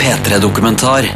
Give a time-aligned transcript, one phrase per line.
[0.00, 1.08] P3-dokumentar.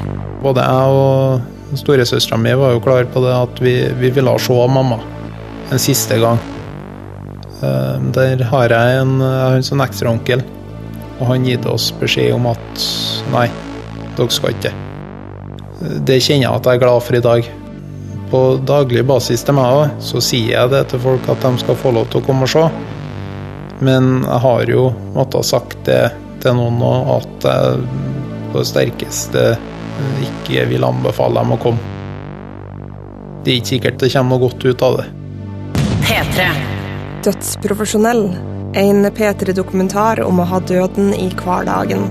[0.42, 4.56] Både jeg og storesøstera mi var jo klar på det at vi, vi ville se
[4.74, 4.98] mamma
[5.70, 6.40] en siste gang.
[7.62, 10.42] Eh, Der har jeg en, en sånn ekstraonkel,
[11.20, 12.84] og han gitt oss beskjed om at
[13.34, 13.46] nei,
[14.16, 14.72] dere skal ikke.
[15.80, 17.50] Det kjenner jeg at jeg er glad for i dag.
[18.30, 21.78] På daglig basis til meg òg, så sier jeg det til folk at de skal
[21.78, 22.64] få lov til å komme og se.
[23.80, 26.02] Men jeg har jo måttet sagt det
[26.42, 28.09] til noen nå, at jeg
[28.50, 29.46] på det sterkeste
[30.24, 31.96] ikke vil anbefale dem å komme.
[33.44, 35.06] Det er ikke sikkert det kommer noe godt ut av det.
[36.04, 36.48] P3.
[37.24, 38.24] Dødsprofesjonell.
[38.80, 42.06] En P3-dokumentar om å ha døden i hverdagen.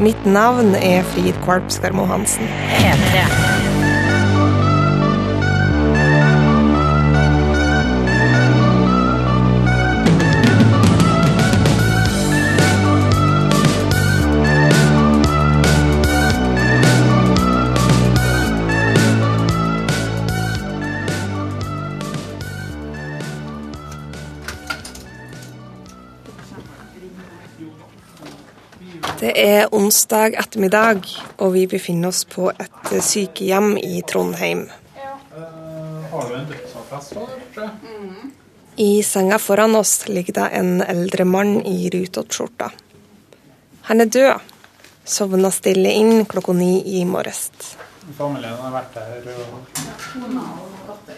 [0.00, 2.48] Mitt navn er Frid Kvalp Skarmo Hansen.
[2.76, 3.59] P3.
[29.20, 31.04] Det er onsdag ettermiddag,
[31.44, 34.62] og vi befinner oss på et sykehjem i Trondheim.
[36.10, 37.18] Har du en dødsattest
[37.54, 37.68] da,
[38.80, 42.70] I senga foran oss ligger det en eldre mann i rutete-skjorta.
[43.90, 44.48] Han er død.
[45.04, 47.50] Sovna stille inn klokka ni i morges.
[48.16, 51.10] Familien har vært der og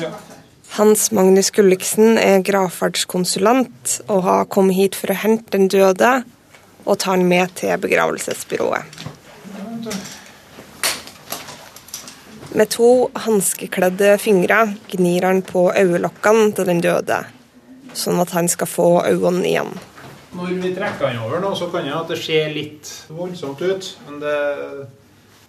[0.00, 0.14] ja.
[0.78, 6.22] Hans Magnus Gulliksen er gravferdskonsulent og har kommet hit for å hente den døde
[6.84, 9.02] og ta han med til begravelsesbyrået.
[12.52, 17.22] Med to hanskekledde fingre gnir han på øyelokkene til den døde,
[17.96, 19.72] sånn at han skal få øynene igjen.
[20.32, 23.88] Når vi trekker den over nå, så kan det at det ser litt voldsomt ut.
[24.06, 24.36] Men det,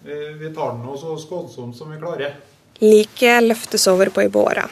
[0.03, 2.35] vi, vi tar den nå så skånsomt som vi klarer.
[2.83, 4.65] Liket løftes over på ei båre.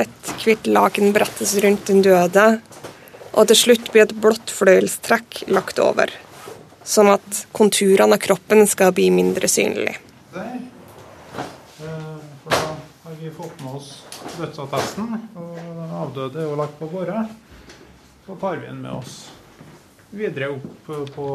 [0.00, 2.46] Et hvitt laken brettes rundt den døde,
[3.32, 6.12] og til slutt blir et blått fløyelstrekk lagt over,
[6.84, 9.96] sånn at konturene av kroppen skal bli mindre synlig.
[10.34, 10.60] Der.
[11.82, 13.90] Eh, For da har vi fått med oss
[14.38, 15.12] dødsattesten.
[15.36, 17.26] Og den avdøde er jo lagt på gårde.
[18.26, 19.16] Så tar vi den med oss
[20.12, 21.28] videre opp på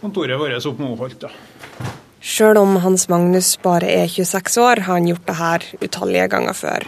[0.00, 1.24] kontoret vårt opp Moholt.
[1.24, 1.92] Holt.
[2.24, 6.56] Sjøl om Hans Magnus bare er 26 år, har han gjort det her utallige ganger
[6.56, 6.86] før.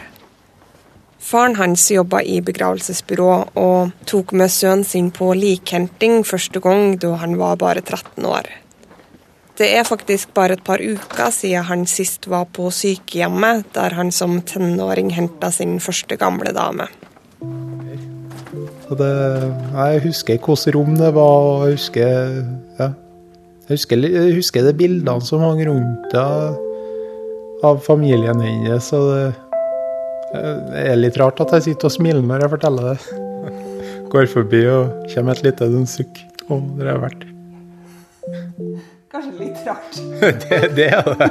[1.17, 7.15] Faren hans jobba i begravelsesbyrå og tok med sønnen sin på likhenting første gang da
[7.23, 8.49] han var bare 13 år.
[9.57, 14.11] Det er faktisk bare et par uker siden han sist var på sykehjemmet, der han
[14.13, 16.85] som tenåring henta sin første gamle dame.
[18.87, 19.09] Det,
[19.73, 22.37] jeg husker hvilket rom det var, og jeg husker,
[22.77, 22.91] ja.
[23.65, 26.61] jeg husker, jeg husker de bildene som hang rundt av,
[27.65, 28.93] av familien hennes.
[28.93, 29.46] Og det,
[30.33, 33.23] det er litt rart at jeg sitter og smiler når jeg forteller det.
[34.11, 36.21] Går forbi og kommer et lite sånn sukk.
[36.47, 37.25] Å, der har vært.
[39.11, 39.99] Kanskje litt rart.
[40.47, 41.29] Det, det er det.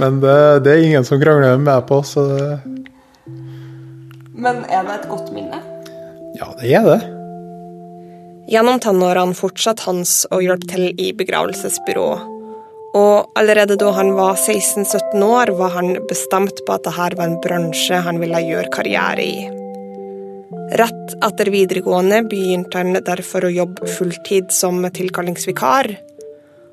[0.00, 2.46] Men det, det er ingen som krangler med meg på, så det,
[4.32, 5.58] Men er det et godt minne?
[6.38, 7.00] ja, det er det.
[8.50, 12.06] Gjennom tenårene fortsatte Hans å hjelpe til i begravelsesbyrå.
[12.92, 17.40] Og allerede da han var 16-17 år, var han bestemt på at dette var en
[17.40, 19.36] bransje han ville gjøre karriere i.
[20.76, 25.90] Rett etter videregående begynte han derfor å jobbe fulltid som tilkallingsvikar.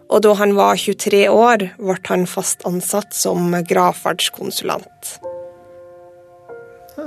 [0.10, 5.20] Og da han var 23 år, ble han fast ansatt som gravferdskonsulent.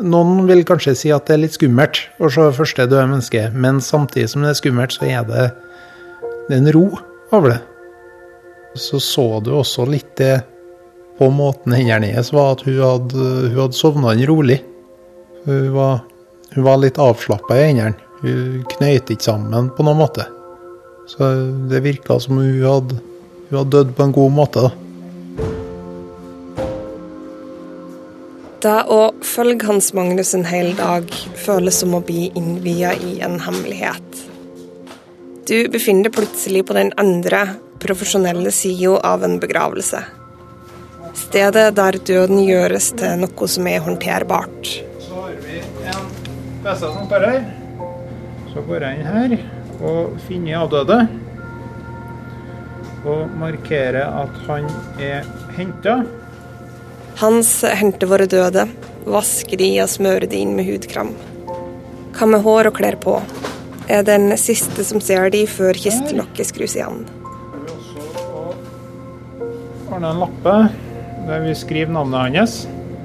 [0.00, 3.82] Noen vil kanskje si at det er litt skummelt å se første døde menneske, men
[3.84, 5.50] samtidig som det er skummelt, så er det,
[6.48, 6.86] det er en ro
[7.32, 7.60] over det.
[8.74, 10.42] Så så du også litt det
[11.18, 14.62] på måten hendene hennes var, at hun hadde, hun hadde sovna inn rolig.
[15.44, 16.00] Hun var,
[16.54, 17.98] hun var litt avslappa i hendene.
[18.22, 20.28] Hun knøyt ikke sammen på noen måte.
[21.10, 21.28] Så
[21.68, 23.00] det virka som hun hadde,
[23.50, 24.72] hun hadde dødd på en god måte, da.
[28.62, 33.40] Det å følge Hans Magnus en hel dag føles som å bli innvia i en
[33.42, 34.31] hemmelighet.
[35.42, 37.40] Du befinner deg plutselig på den andre,
[37.82, 39.98] profesjonelle sida av en begravelse.
[41.18, 44.70] Stedet der døden gjøres til noe som er håndterbart.
[45.02, 45.58] Så har vi
[45.90, 46.06] en
[46.62, 47.42] beste som står her.
[48.52, 49.36] Så går jeg inn her
[49.82, 51.00] og finner avdøde.
[53.02, 54.70] Og markerer at han
[55.02, 55.26] er
[55.58, 56.04] henta.
[57.18, 58.68] Hans henter våre døde,
[59.10, 61.10] vasker de og smører de inn med hudkram.
[62.14, 63.18] Hva med hår og klær på?
[63.90, 67.02] Er den siste som ser de før kistelokket skrus igjen.
[69.82, 70.56] Så har han en lappe
[71.26, 72.54] der vi skriver navnet hans.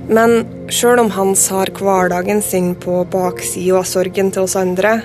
[0.08, 5.02] Men sjøl om Hans har hverdagen sin på baksida av sorgen til oss andre,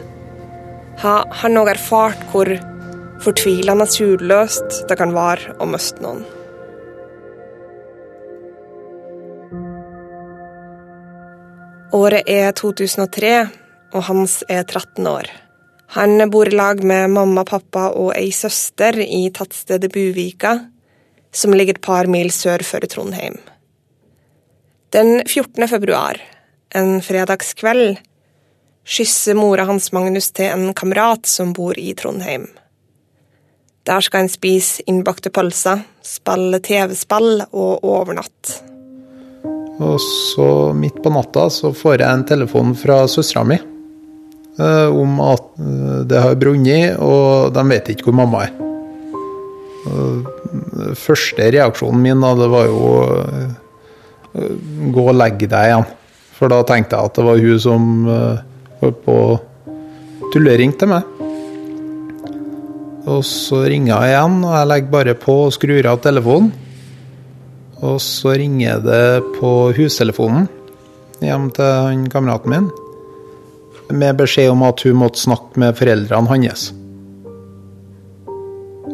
[1.03, 2.53] har han òg erfart hvor
[3.23, 6.23] fortvilende hudløst det kan være å miste noen.
[11.93, 13.33] Året er 2003,
[13.93, 15.29] og Hans er 13 år.
[15.95, 20.55] Han bor i lag med mamma, pappa og ei søster i tettstedet Buvika,
[21.33, 23.37] som ligger et par mil sør for Trondheim.
[24.97, 25.69] Den 14.
[25.69, 26.17] februar,
[26.75, 27.99] en fredagskveld,
[28.89, 32.47] skysser mora hans Magnus til en kamerat som bor i Trondheim.
[33.85, 38.63] Der skal en spise innbakte pølser, spille TV-spill og overnatte.
[39.83, 43.61] Og så midt på natta så får jeg en telefon fra søstera mi
[44.61, 48.53] om at eh, det har brunnet, og de vet ikke hvor mamma er.
[49.83, 54.53] Og første reaksjonen min da, det var jo eh,
[54.93, 55.89] gå og legge deg igjen.
[56.37, 58.45] For da tenkte jeg at det var hun som eh,
[58.83, 59.19] holdt på
[60.35, 61.09] tullering til meg.
[63.03, 66.53] Og så ringer jeg igjen, og jeg legger bare på og skrur av telefonen.
[67.83, 69.07] Og så ringer det
[69.41, 70.47] på hustelefonen
[71.23, 72.71] hjem til han kameraten min
[73.93, 76.71] med beskjed om at hun måtte snakke med foreldrene hans.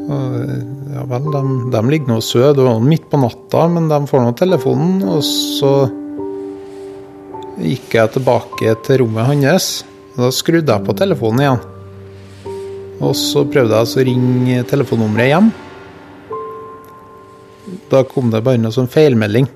[0.09, 1.43] Ja vel, de,
[1.73, 5.03] de ligger nå og sover, det var midt på natta, men de får nå telefonen.
[5.06, 5.73] Og så
[7.62, 9.69] gikk jeg tilbake til rommet hans.
[10.17, 11.61] Da skrudde jeg på telefonen igjen.
[12.99, 15.53] Og så prøvde jeg å ringe telefonnummeret hjem.
[17.93, 19.47] Da kom det bare noe sånn feilmelding.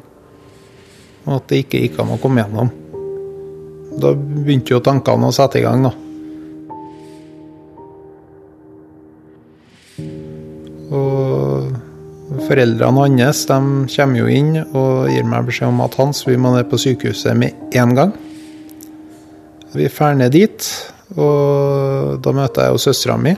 [1.27, 2.71] Og at det ikke gikk an å komme gjennom.
[4.01, 5.93] Da begynte jo tankene å sette i gang, da.
[10.93, 13.59] Og foreldrene hans de
[13.95, 17.37] kommer jo inn og gir meg beskjed om at Hans, vi må ned på sykehuset
[17.39, 18.13] med en gang.
[19.73, 20.69] Vi drar ned dit,
[21.17, 23.37] og da møter jeg jo søstera mi.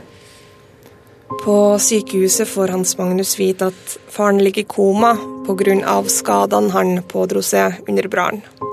[1.45, 5.15] På sykehuset får Hans Magnus vite at faren ligger i koma
[5.47, 6.03] pga.
[6.09, 8.64] skadene han pådro seg under brannen.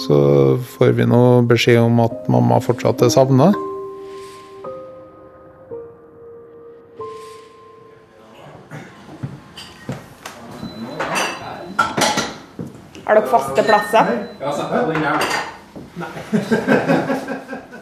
[0.00, 0.16] Så
[0.76, 3.50] får vi nå beskjed om at mamma fortsatt er savna.
[13.04, 14.04] Har dere faste plasser?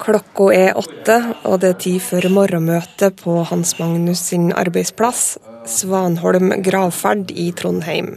[0.01, 5.37] Klokka er åtte, og det er tid for morgenmøte på Hans Magnus sin arbeidsplass,
[5.69, 8.17] Svanholm gravferd i Trondheim.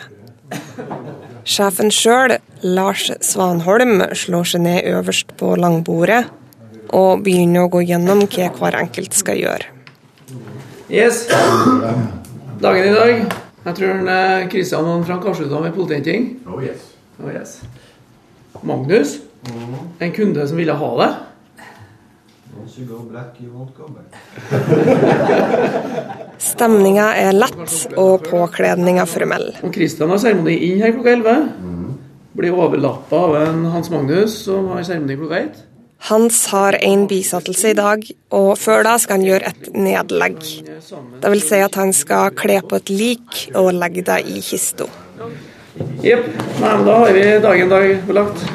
[1.47, 6.23] Sjefen sjøl, Lars Svanholm, slår seg ned øverst på langbordet
[6.93, 9.69] og begynner å gå gjennom hva hver enkelt skal gjøre.
[10.91, 11.23] Yes.
[12.61, 13.33] Dagen i dag.
[13.65, 16.39] Jeg tror han, eh, og Frank avslutta med politihenting.
[16.45, 16.91] Oh yes.
[17.23, 17.61] Oh, yes.
[18.63, 19.19] Magnus,
[19.99, 21.11] en kunde som ville ha det.
[22.61, 24.13] Once you go black, you won't go back.
[26.37, 29.47] Stemninga er lett og påkledninga formell.
[29.65, 31.33] Og Christian har seremoni inn her klokka 11.
[32.37, 35.63] Blir overlappa av en Hans Magnus som har seremoni klokka 1.
[36.11, 40.37] Hans har én bisettelse i dag, og før da skal han gjøre et nedlegg.
[41.21, 44.85] Det vil si at han skal kle på et lik og legge det i kista.
[46.05, 46.29] Jepp.
[46.61, 48.45] Nei, men da har vi dagen dag belagt.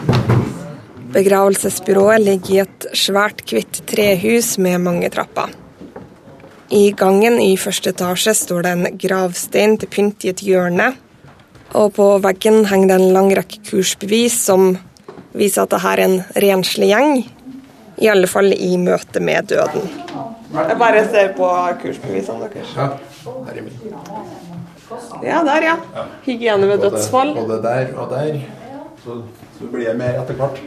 [1.17, 5.49] Begravelsesbyrået ligger i et svært hvitt trehus med mange trapper.
[6.69, 10.91] I gangen i første etasje står det en gravstein til pynt i et hjørne.
[11.73, 14.75] Og på veggen henger det en lang rekke kursbevis som
[15.33, 17.25] viser at dette er en renslig gjeng.
[17.97, 19.89] I alle fall i møte med døden.
[20.53, 21.49] Jeg bare ser på
[21.81, 22.77] kursbevisene deres.
[22.77, 22.91] Ja,
[23.47, 23.81] der er min.
[25.25, 26.05] Ja, der, ja.
[26.29, 27.35] Hygiene ved dødsfall.
[27.41, 28.41] Både der og der.
[29.01, 29.23] Så,
[29.59, 30.61] så blir jeg mer etter hvert.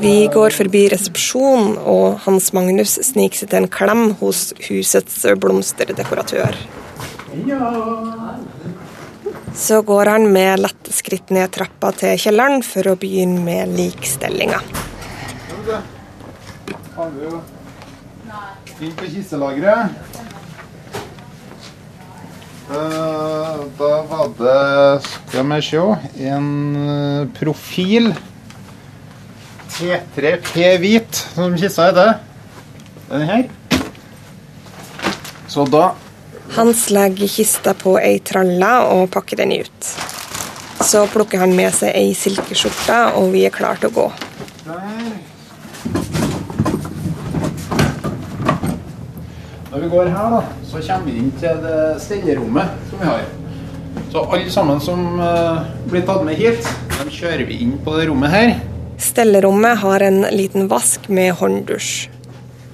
[0.00, 6.56] Vi går forbi resepsjonen, og Hans Magnus sniker seg til en klem hos husets blomsterdekoratør.
[9.60, 14.62] Så går han med lette skritt ned trappa til kjelleren for å begynne med likstellinga.
[18.80, 20.29] Inn på kistelageret.
[22.70, 25.80] Eh, Da var det, skal vi se,
[26.30, 28.12] en eh, profil
[29.70, 32.12] T3P hvit, som kista heter.
[33.08, 33.48] Den her.
[35.48, 35.88] Så da
[36.54, 39.90] Hans legger kista på ei tralle og pakker den ut.
[40.82, 44.06] Så plukker han med seg ei silkeskjorte, og vi er klare til å gå.
[44.66, 45.10] Der.
[49.70, 53.20] Når vi går her, da, så kommer vi inn til det stellerommet som vi har.
[54.10, 55.60] Så alle sammen som eh,
[55.92, 58.56] blir tatt med hit, de kjører vi inn på det rommet her.
[58.98, 62.08] Stellerommet har en liten vask med hånddusj.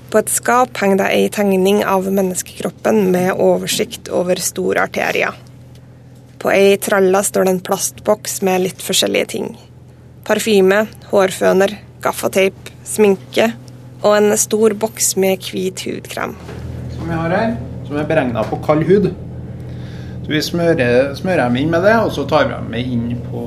[0.08, 5.36] På et skap henger det ei tegning av menneskekroppen med oversikt over store arterier.
[6.40, 9.52] På ei tralle står det en plastboks med litt forskjellige ting.
[10.24, 13.50] Parfyme, hårføner, gaffateip, sminke
[14.00, 16.32] og en stor boks med hvit hudkrem.
[17.06, 17.52] Som vi har her,
[17.86, 19.12] som er beregna på kald hud.
[20.24, 23.20] Så Vi smører, smører dem inn med det, og så tar vi dem med inn
[23.30, 23.42] på,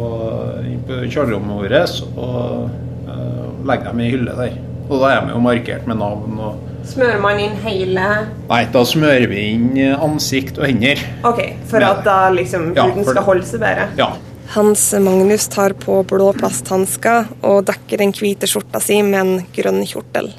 [0.64, 2.70] inn på kjølerommet vårt og
[3.10, 4.56] eh, legger dem i hylle der.
[4.88, 8.06] Og da er de jo markert med navn og Smører man inn hele
[8.48, 11.02] Nei, da smører vi inn ansikt og hender.
[11.28, 13.90] OK, for at da liksom huden ja, skal det- holde seg bedre?
[14.00, 14.08] Ja.
[14.56, 19.84] Hans Magnus tar på blå plasthansker og dekker den hvite skjorta si med en grønn
[19.86, 20.32] kjortel.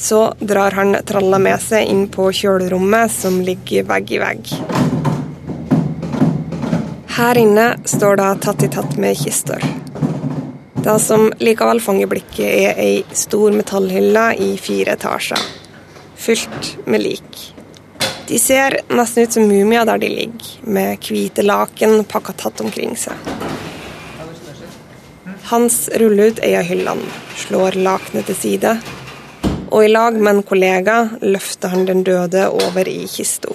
[0.00, 4.52] Så drar han tralla med seg inn på kjølerommet som ligger vegg i vegg.
[7.18, 9.60] Her inne står det tatt i tatt med kister.
[10.80, 15.42] Det som likevel fanger blikket, er ei stor metallhylle i fire etasjer,
[16.16, 17.42] fylt med lik.
[18.30, 22.96] De ser nesten ut som mumier der de ligger, med hvite laken pakka tatt omkring
[22.96, 23.20] seg.
[25.52, 27.12] Hans ruller ut ei av hyllene,
[27.44, 28.74] slår lakenet til side,
[29.70, 33.54] og i lag med en kollega løfter han den døde over i kista.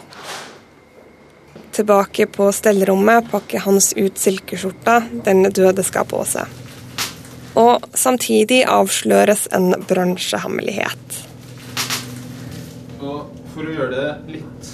[1.75, 6.47] Tilbake på stellerommet pakker Hans ut silkeskjorta den døde skal på seg.
[7.59, 11.19] Og samtidig avsløres en bransjehemmelighet.
[13.03, 14.71] Og for å gjøre det litt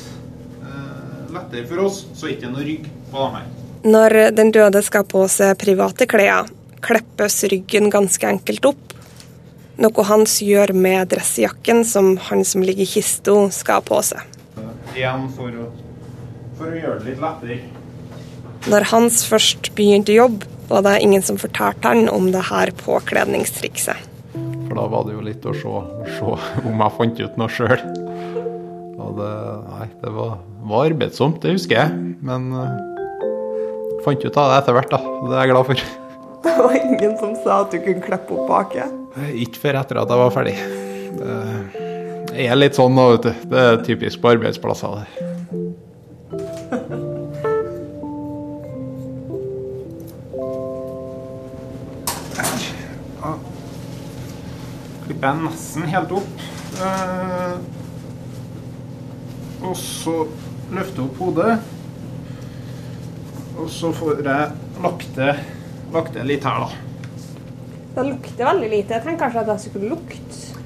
[0.61, 3.49] eh, lettere for oss, så er det ikke noe rygg på dem her.
[3.81, 6.49] Når den døde skal på seg private klær,
[6.85, 9.00] kleppes ryggen ganske enkelt opp.
[9.81, 14.21] Noe Hans gjør med dressjakken som han som ligger i kista, skal ha på seg.
[14.93, 15.69] Igjen for å,
[16.59, 17.57] for å gjøre det litt lettere.
[18.69, 24.05] Når Hans først begynte jobb, var det ingen som fortalte han om det her påkledningstrikset.
[24.35, 25.73] For da var det jo litt å se,
[26.19, 26.29] se
[26.61, 27.81] om jeg fant ut noe sjøl.
[29.01, 29.33] Og det,
[29.65, 30.37] nei, det var,
[30.69, 32.15] var arbeidsomt, det husker jeg.
[32.21, 32.69] Men uh,
[34.05, 35.01] fant ut av det etter hvert, da.
[35.25, 35.85] Det er jeg glad for.
[36.41, 39.00] Det var ingen som sa at du kunne klippe opp baket.
[39.41, 40.55] Ikke før etter at jeg var ferdig.
[42.31, 43.47] Det er litt sånn nå, vet du.
[43.51, 45.01] Det er typisk på arbeidsplasser.
[45.01, 45.27] det.
[55.05, 56.43] Klipper jeg nesten helt opp.
[56.81, 57.55] Eh,
[59.61, 60.13] Og så
[60.73, 61.51] løfter jeg opp hodet.
[63.61, 64.47] Og så får jeg
[64.81, 65.35] lagt det,
[65.93, 66.90] lagt det litt her, da.
[67.95, 68.93] Det lukter veldig lite.
[68.95, 70.59] Jeg tenker kanskje at det skulle lukte.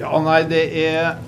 [0.00, 1.18] Ja, nei, det er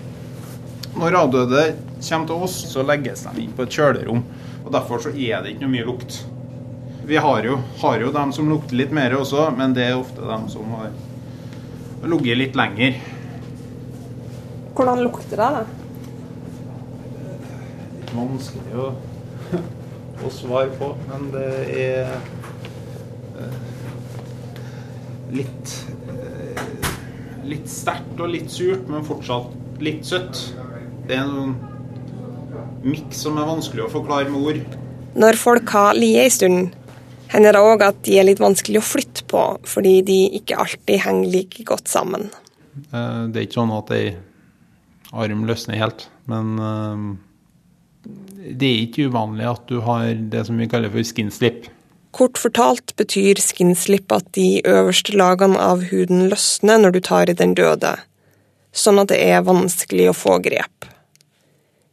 [0.96, 1.64] Når avdøde
[2.02, 4.22] kommer til oss, så legges de inn på et kjølerom.
[4.64, 6.18] Og Derfor så er det ikke noe mye lukt.
[7.04, 10.24] Vi har jo, har jo dem som lukter litt mer også, men det er ofte
[10.24, 10.92] dem som har
[12.06, 13.00] ligget litt lenger.
[14.76, 15.48] Hvordan lukter det?
[15.56, 15.64] da?
[17.96, 18.92] Litt vanskelig å,
[20.24, 21.50] å svare på, men det
[21.82, 22.14] er
[25.32, 25.74] litt
[26.08, 26.90] eh,
[27.42, 30.38] Litt sterkt og litt surt, men fortsatt litt søtt.
[31.08, 31.56] Det er en
[32.86, 34.76] miks som er vanskelig å forklare med ord.
[35.18, 36.76] Når folk har lidd en stund,
[37.32, 41.02] hender det òg at de er litt vanskelig å flytte på, fordi de ikke alltid
[41.02, 42.30] henger like godt sammen.
[42.94, 44.06] Eh, Det er ikke sånn at ei
[45.12, 47.04] arm løsner helt, men eh,
[48.54, 51.66] det er ikke uvanlig at du har det som vi kaller for skin slip.
[52.12, 57.36] Kort fortalt betyr skinslip at de øverste lagene av huden løsner når du tar i
[57.36, 57.94] den døde,
[58.72, 60.88] sånn at det er vanskelig å få grep.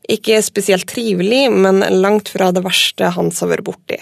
[0.09, 3.99] Ikke spesielt trivelig, men langt fra det verste Hans har vært borti.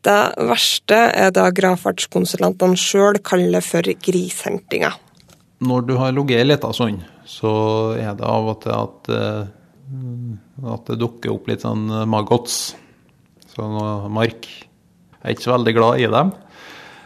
[0.00, 4.94] Det verste er det gravferdskonsulentene sjøl kaller for grishentinga.
[5.60, 7.52] Når du har ligget litt av sånn, så
[8.00, 12.72] er det av og til at, eh, at det dukker opp litt sånn maggots,
[13.52, 14.48] sånn eh, mark.
[15.20, 16.30] Jeg er ikke så veldig glad i dem.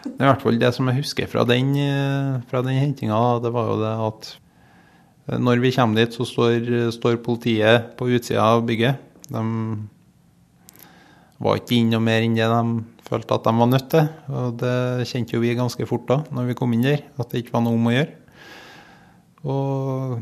[0.04, 3.18] Det er i hvert fall det som jeg husker fra den, eh, fra den hentinga,
[3.42, 4.28] det var jo det at
[5.32, 9.00] eh, når vi kommer dit, så står, står politiet på utsida av bygget.
[9.32, 9.42] De
[11.42, 14.06] var ikke inne noe mer enn det de følte at de var nødt til.
[14.30, 17.42] Og det kjente jo vi ganske fort da, når vi kom inn der, at det
[17.42, 18.12] ikke var noe om å gjøre.
[19.44, 20.14] Og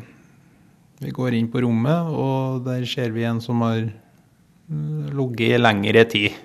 [1.02, 5.61] vi går inn på rommet, og der ser vi en som har mm, ligget i
[5.61, 6.40] lengre tid.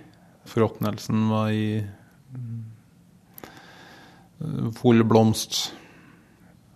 [0.48, 1.84] Forråtnelsen var i
[2.34, 2.64] mm,
[4.78, 5.74] full blomst.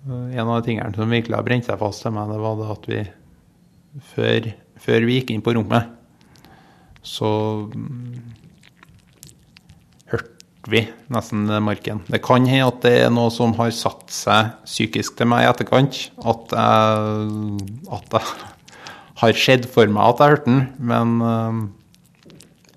[0.08, 2.70] En av de tingene som virkelig har brent seg fast til meg, det var det
[2.74, 3.02] at vi
[4.14, 4.52] før,
[4.82, 5.92] før vi gikk inn på rommet,
[7.06, 7.32] så
[7.70, 8.22] mm,
[10.14, 12.02] hørte vi nesten marken.
[12.10, 15.52] Det kan hende at det er noe som har satt seg psykisk til meg i
[15.52, 16.02] etterkant.
[16.22, 18.24] At jeg
[19.22, 20.62] har skjedd for meg at jeg hørte den,
[20.92, 21.62] men eh,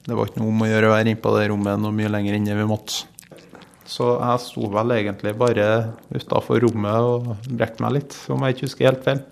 [0.05, 2.13] det var ikke noe om å gjøre å være inne på det rommet noe mye
[2.13, 3.07] lenger enn det vi måtte.
[3.89, 5.67] Så jeg sto vel egentlig bare
[6.13, 9.23] utafor rommet og brekte meg litt, om jeg ikke husker helt feil.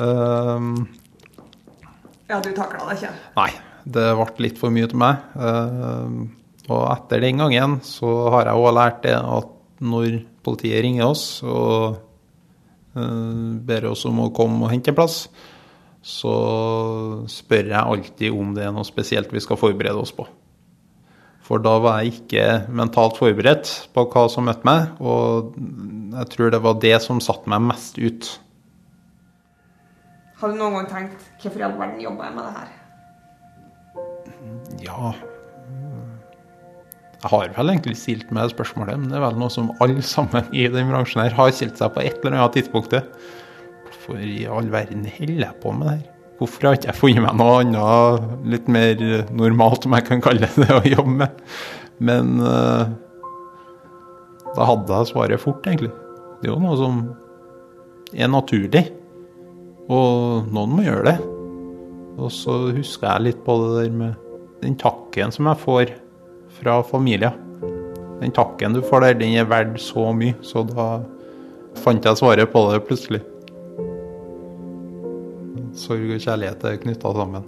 [0.00, 0.74] Um,
[2.28, 3.12] Ja, du takla det ikke?
[3.36, 3.50] Nei,
[3.96, 5.24] det ble litt for mye til meg.
[5.36, 6.30] Um,
[6.70, 9.50] og etter den gangen så har jeg òg lært det at
[9.82, 11.98] når politiet ringer oss og
[12.96, 15.26] uh, ber oss om å komme og hente en plass,
[16.02, 16.36] så
[17.30, 20.26] spør jeg alltid om det er noe spesielt vi skal forberede oss på.
[21.42, 22.44] For da var jeg ikke
[22.74, 25.54] mentalt forberedt på hva som møtte meg, og
[26.18, 28.30] jeg tror det var det som satte meg mest ut.
[30.42, 32.70] Har du noen gang tenkt hvorfor i all verden jobber jeg med det her?
[34.82, 35.12] Ja
[37.22, 40.48] Jeg har vel egentlig stilt meg spørsmålet, men det er vel noe som alle sammen
[40.50, 42.96] i den bransjen her har stilt seg på et eller annet tidspunkt.
[44.02, 46.06] Hvorfor i all verden holder jeg på med det her?
[46.40, 50.48] Hvorfor har ikke jeg funnet meg noe annet litt mer normalt, om jeg kan kalle
[50.56, 51.44] det å jobbe med?
[52.02, 52.90] Men uh,
[54.56, 55.92] da hadde jeg svaret fort, egentlig.
[56.40, 56.98] Det er jo noe som
[58.10, 58.88] er naturlig.
[59.86, 61.16] Og noen må gjøre det.
[62.18, 64.30] Og så husker jeg litt på det der med
[64.64, 65.96] den takken som jeg får
[66.58, 67.38] fra familier.
[68.18, 71.04] Den takken du får der, den er verdt så mye, så da
[71.86, 73.22] fant jeg svaret på det plutselig.
[75.72, 77.44] Sorg og kjærlighet er knytta sammen.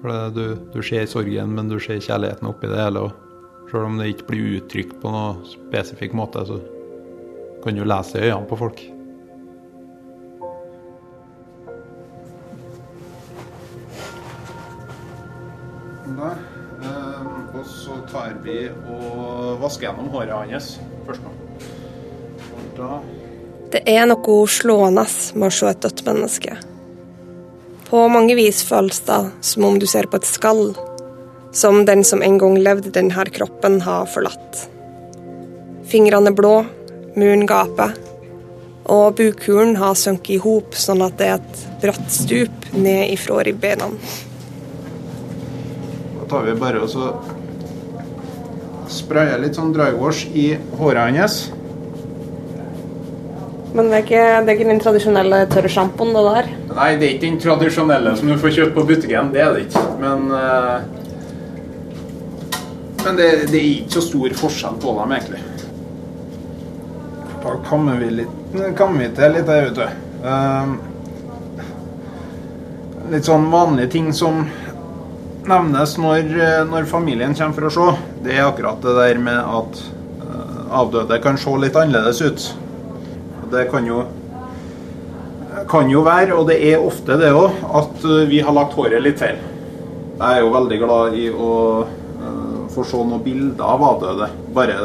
[0.00, 3.04] For du, du ser sorgen, men du ser kjærligheten oppi det hele.
[3.06, 6.58] Og selv om det ikke blir uttrykt på noe spesifikk måte, så
[7.62, 8.82] kan du lese i øynene på folk.
[16.10, 16.32] Da,
[16.82, 20.74] eh, og så tar vi og vasker gjennom håret hans
[21.06, 21.36] først nå.
[22.50, 22.96] Og da
[23.70, 25.04] Det er noe slående
[25.38, 26.56] med å se et dødt menneske.
[27.86, 30.72] På mange vis føles det som om du ser på et skall,
[31.54, 34.64] som den som en gang levde denne kroppen, har forlatt.
[35.90, 36.54] Fingrene er blå,
[37.14, 37.94] muren gaper,
[38.90, 43.38] og bukhulen har sunket i hop, sånn at det er et bratt stup ned ifra
[43.46, 43.86] ribbeina.
[46.18, 47.12] Da tar vi bare og så
[48.90, 51.40] sprayer litt sånn drywash i håret hans.
[53.74, 56.48] Men det er ikke, det er ikke den tradisjonelle tørre sjampoen, det der?
[56.72, 59.30] Nei, det er ikke den tradisjonelle som du får kjøpt på butikken.
[59.34, 59.84] Det er det ikke.
[60.02, 60.78] Men, uh,
[63.04, 65.42] men det, det er ikke så stor forskjell på dem, egentlig.
[67.42, 68.28] Da kommer vi, litt,
[68.76, 69.86] kommer vi til litt her, vet du.
[70.28, 70.66] Eh,
[73.14, 74.42] litt sånn vanlige ting som
[75.48, 76.34] nevnes når,
[76.68, 77.86] når familien kommer for å se,
[78.26, 79.80] det er akkurat det der med at
[80.26, 82.50] eh, avdøde kan se litt annerledes ut.
[83.50, 84.02] Det kan jo,
[85.70, 89.02] kan jo være, og det er ofte det òg, at eh, vi har lagt håret
[89.02, 89.40] litt feil.
[90.20, 91.50] Jeg er jo veldig glad i å
[91.86, 94.28] uh, få se noen bilder av avdøde.
[94.52, 94.76] Bare,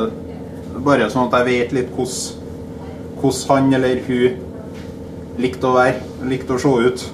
[0.86, 2.43] bare sånn at jeg vet litt hvordan
[3.25, 4.41] hvordan han eller hun
[5.41, 7.06] likte å være, likte å se ut.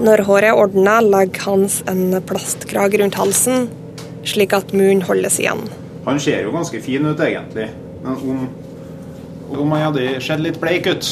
[0.00, 3.68] Når håret er ordna, legger Hans en plastkrage rundt halsen,
[4.24, 5.66] slik at munnen holdes igjen.
[6.06, 7.68] Han ser jo ganske fin ut, egentlig.
[8.02, 8.48] Men om,
[9.60, 11.08] om jeg hadde sett litt bleik ut,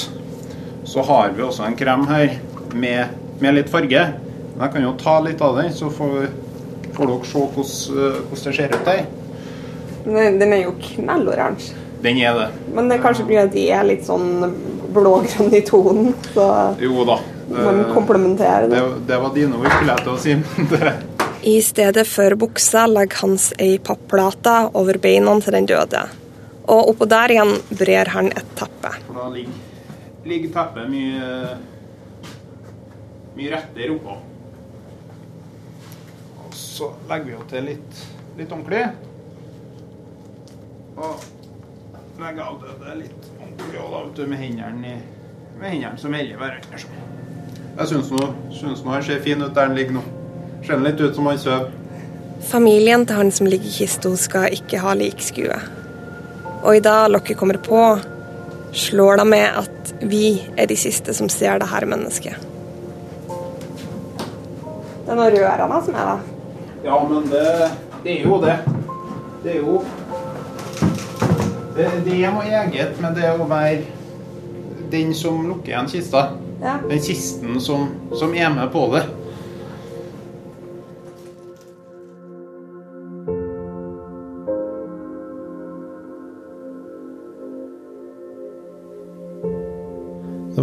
[0.89, 2.39] så har vi også en krem her
[2.75, 4.05] med, med litt farge.
[4.55, 6.31] Men jeg kan jo ta litt av den, så får,
[6.97, 9.05] får dere se hvordan, hvordan det ser ut der.
[10.09, 11.75] Den den er jo knelloransje.
[12.03, 12.47] Den er det.
[12.75, 14.47] Men det er kanskje fordi de er litt sånn
[14.95, 16.47] blågrønn i tonen, så
[16.81, 17.19] Jo da.
[17.51, 19.01] man komplementerer Det, det.
[19.11, 20.37] det var dine ord, skulle jeg til å si.
[21.49, 26.07] I stedet for buksa legger Hans ei papplate over beina til den døde.
[26.69, 28.93] Og oppå der igjen brer han et teppe.
[29.07, 29.53] for da ligger,
[30.29, 31.29] ligger teppet mye,
[33.39, 34.17] mye rettere oppå.
[36.45, 38.03] Og så legger vi jo til litt,
[38.37, 38.85] litt ordentlig.
[40.99, 41.25] Og
[42.21, 46.05] legger av det, det litt ordentlig også, da, vet du, med hendene, i, med hendene
[46.05, 46.85] som holder hverandre.
[46.85, 47.03] sånn.
[47.79, 48.29] Jeg syns nå,
[48.59, 50.05] syns nå han ser fin ut der han ligger nå.
[50.67, 51.71] Ser litt ut som han sover.
[52.49, 55.57] Familien til han som ligger i kista, skal ikke ha likskue.
[56.63, 57.99] Og i dag lokket kommer på,
[58.73, 62.35] slår det med at vi er de siste som ser det her mennesket.
[65.05, 66.35] Det er noe rørende som er det.
[66.85, 67.71] Ja, men det,
[68.05, 68.59] det er jo det.
[69.45, 69.79] Det er jo
[71.79, 73.85] Det, det er noe eget med det å være
[74.91, 76.25] den som lukker igjen kista.
[76.59, 76.73] Ja.
[76.83, 77.85] Den kisten som,
[78.19, 79.05] som er med på det.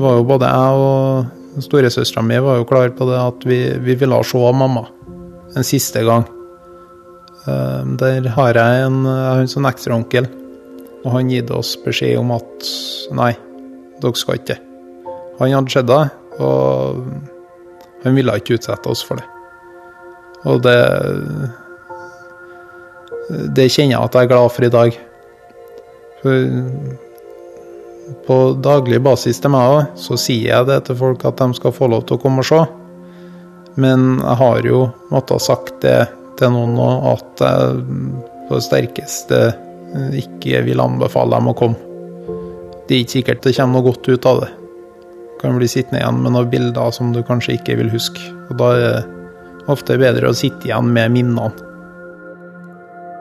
[0.05, 3.95] Var jo både jeg og storesøstera mi var jo klar på det at vi, vi
[3.99, 4.85] ville se mamma
[5.55, 6.25] en siste gang.
[7.47, 10.27] Eh, Der har jeg en, en sånn ekstraonkel,
[11.03, 12.69] og han gitt oss beskjed om at
[13.15, 13.33] nei,
[14.01, 14.59] dere skal ikke.
[15.39, 16.01] Han hadde sett det,
[16.43, 17.05] og
[18.03, 19.27] han ville ikke utsette oss for det.
[20.45, 20.79] Og det
[23.55, 24.97] Det kjenner jeg at jeg er glad for i dag.
[26.21, 27.04] For
[28.27, 31.73] på daglig basis til meg òg, så sier jeg det til folk at de skal
[31.73, 32.61] få lov til å komme og se.
[33.81, 35.99] Men jeg har jo måttet ha sagt det
[36.39, 37.81] til noen nå, at jeg
[38.45, 39.41] på det sterkeste
[40.19, 41.79] ikke vil anbefale dem å komme.
[42.85, 44.51] Det er ikke sikkert det kommer noe godt ut av det.
[45.35, 48.21] Du kan bli sittende igjen med noen bilder som du kanskje ikke vil huske.
[48.49, 51.49] Og da er det ofte bedre å sitte igjen med minnene.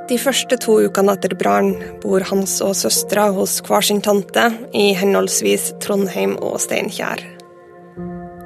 [0.05, 4.91] De første to ukene etter brannen bor Hans og søstera hos hver sin tante i
[4.99, 7.23] henholdsvis Trondheim og Steinkjer.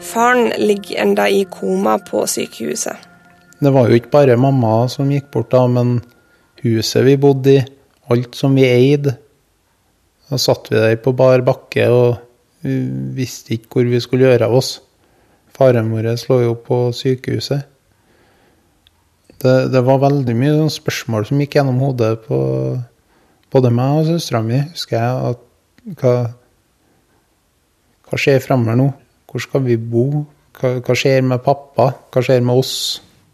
[0.07, 2.94] Faren ligger enda i koma på sykehuset.
[3.59, 5.97] Det var jo ikke bare mamma som gikk bort da, men
[6.62, 7.64] huset vi bodde i,
[8.07, 9.16] alt som vi eide.
[10.31, 12.21] Da satt vi der på bar bakke og
[12.62, 12.77] vi
[13.18, 14.77] visste ikke hvor vi skulle gjøre av oss.
[15.59, 17.66] Faren vår lå jo på sykehuset.
[19.38, 22.38] Det, det var veldig mye spørsmål som gikk gjennom hodet på
[23.55, 25.35] både meg og søstera mi, husker jeg.
[25.35, 26.14] at hva,
[28.09, 28.88] hva skjer fremover nå?
[29.29, 30.24] Hvor skal vi bo?
[30.59, 31.92] Hva, hva skjer med pappa?
[32.11, 32.74] Hva skjer med oss?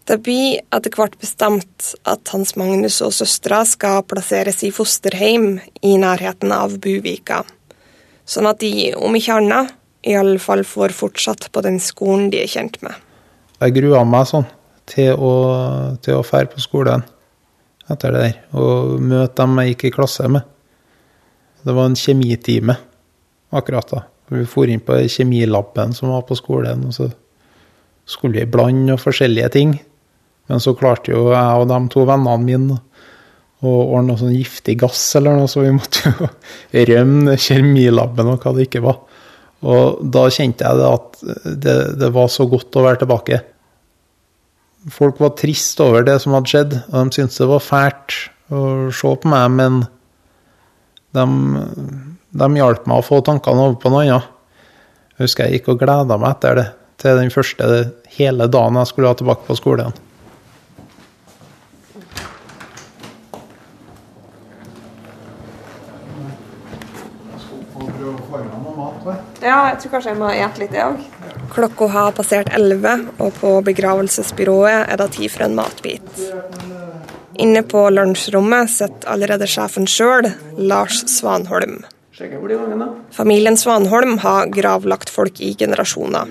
[0.05, 5.95] Det blir etter hvert bestemt at Hans Magnus og søstera skal plasseres i fosterheim i
[6.01, 7.41] nærheten av Buvika,
[8.29, 9.73] sånn at de, om ikke annet,
[10.05, 12.93] i alle fall får fortsatt på den skolen de er kjent med.
[13.63, 14.45] Jeg grua meg sånn
[14.91, 15.35] til å,
[16.05, 17.05] til å fære på skolen
[17.91, 20.45] etter det der, og møte dem jeg gikk i klasse med.
[21.65, 22.77] Det var en kjemitime
[23.55, 24.05] akkurat da.
[24.33, 27.11] Vi for inn på kjemilaben som var på skolen, og så
[28.09, 29.77] skulle vi blande og forskjellige ting.
[30.49, 32.81] Men så klarte jo jeg og de to vennene mine
[33.65, 36.29] å ordne noe sånn giftig gass eller noe, så vi måtte jo
[36.91, 39.01] rømme kjemilaben og hva det ikke var.
[39.65, 41.21] Og da kjente jeg det at
[41.65, 43.41] det, det var så godt å være tilbake.
[44.93, 48.17] Folk var trist over det som hadde skjedd, og de syntes det var fælt
[48.53, 49.83] å se på meg, men
[51.17, 51.27] de,
[52.37, 54.31] de hjalp meg å få tankene over på noe annet.
[55.15, 56.67] Jeg husker jeg gikk og gleda meg etter det,
[57.01, 57.71] til den første
[58.19, 59.95] hele dagen jeg skulle ha tilbake på skolen.
[69.45, 71.41] Ja, jeg tror kanskje jeg må gjette litt, jeg òg.
[71.53, 76.23] Klokka har passert elleve, og på begravelsesbyrået er det tid for en matbit.
[77.45, 81.83] Inne på lunsjrommet sitter allerede sjefen sjøl, Lars Svanholm.
[83.13, 86.31] Familien Svanholm har gravlagt folk i generasjoner.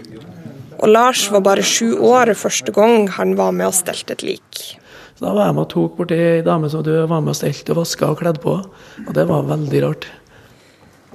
[0.79, 4.63] Og Lars var bare sju år første gang han var med og stelte et lik.
[5.13, 7.37] Så da var jeg med og tok borti ei dame som døde, var med og
[7.37, 8.57] stelte og vaska og kledde på.
[9.05, 10.09] Og det var veldig rart.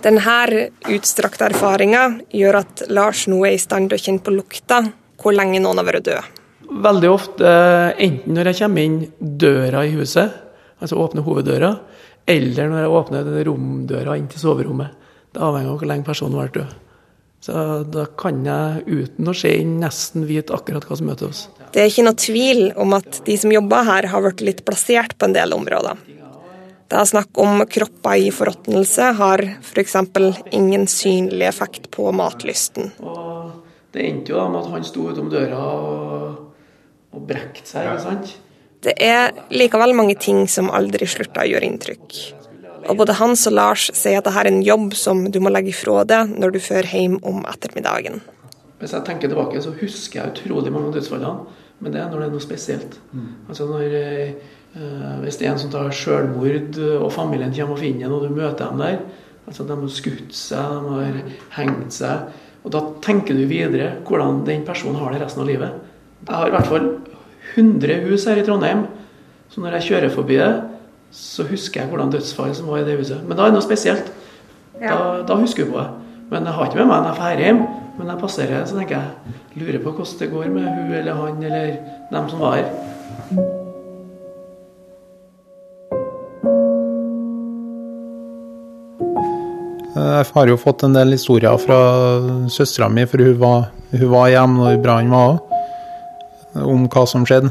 [0.03, 4.83] Denne utstrakte erfaringa gjør at Lars nå er i stand til å kjenne på lukta
[5.19, 6.35] hvor lenge noen har vært død.
[6.85, 7.53] Veldig ofte,
[7.99, 10.37] enten når jeg kommer inn døra i huset,
[10.79, 11.73] altså åpner hoveddøra,
[12.29, 14.93] eller når jeg åpner romdøra inn til soverommet.
[15.33, 16.77] Det avhenger av hvor lenge personen har vært død.
[17.49, 21.47] Så da kan jeg uten å se inn nesten vite akkurat hva som møter oss.
[21.73, 25.15] Det er ikke noe tvil om at de som jobber her, har blitt litt plassert
[25.19, 25.99] på en del områder.
[26.89, 29.97] Det er snakk om kropper i forråtnelse har f.eks.
[30.57, 32.95] ingen synlig effekt på matlysten.
[33.05, 33.51] Og
[33.93, 36.39] det endte jo da med at han sto utom døra og,
[37.13, 38.35] og brekte seg, ikke sant?
[38.85, 42.19] Det er likevel mange ting som aldri slutter å gjøre inntrykk.
[42.89, 45.75] Og både Hans og Lars sier at dette er en jobb som du må legge
[45.77, 48.23] fra deg når du fører hjem om ettermiddagen.
[48.79, 51.57] Hvis jeg tenker tilbake, så husker jeg utrolig mange av dødsfallene.
[51.83, 52.97] Men det er når det er noe spesielt.
[53.47, 54.55] Altså når eh,
[55.23, 58.35] Hvis det er en som tar selvmord, og familien kommer og finner en, og du
[58.35, 59.01] møter dem der
[59.49, 61.21] altså De har skutt seg, de har
[61.57, 62.35] hengt seg.
[62.67, 65.79] Og da tenker du videre hvordan den personen har det resten av livet.
[66.27, 66.89] Jeg har i hvert fall
[67.55, 68.85] 100 hus her i Trondheim.
[69.49, 70.53] Så når jeg kjører forbi det,
[71.15, 73.23] så husker jeg hvordan dødsfallet som var i det huset.
[73.25, 74.11] Men da er det noe spesielt.
[74.79, 75.89] Da, da husker du på det.
[76.29, 77.63] Men jeg har ikke med meg når jeg drar hjem.
[77.99, 81.43] Men jeg passerer, så tenker jeg lurer på hvordan det går med hun eller han
[81.43, 81.79] eller
[82.13, 83.58] dem som var her.
[89.99, 91.79] Jeg har jo fått en del historier fra
[92.53, 95.57] søstera mi, for hun var, hun var hjemme når brannen var òg,
[96.69, 97.51] om hva som skjedde.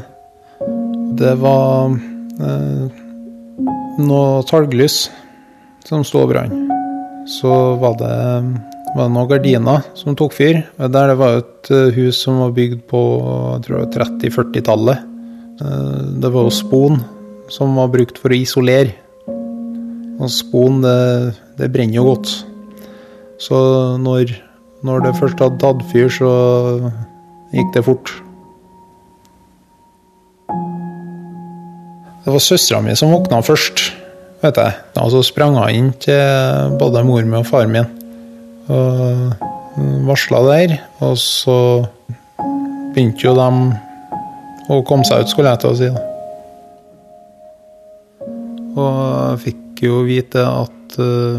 [1.18, 1.92] Det var
[2.46, 3.04] eh,
[3.98, 5.08] noe talglys
[5.88, 6.54] som sto og brant.
[7.28, 7.50] Så
[7.82, 8.14] var det,
[8.94, 10.62] var det noen gardiner som tok fyr.
[10.78, 13.02] Der det var et eh, hus som var bygd på
[13.66, 15.04] 30-40-tallet.
[15.60, 17.02] Eh, det var jo spon
[17.52, 18.94] som var brukt for å isolere.
[20.18, 22.32] Og spon, det, det brenner jo godt.
[23.38, 23.58] Så
[24.02, 24.32] når,
[24.82, 26.30] når det først hadde tatt fyr, så
[27.54, 28.10] gikk det fort.
[32.24, 33.84] Det var søstera mi som våkna først,
[34.42, 34.74] vet jeg.
[34.96, 37.86] Da så sprang hun inn til både mor mi og far min
[38.68, 39.46] og
[40.04, 40.74] varsla der.
[41.00, 41.56] Og så
[42.92, 43.48] begynte jo de
[44.68, 45.88] å komme seg ut, skulle jeg til å si.
[48.78, 51.38] Og jeg fikk jo vite at uh,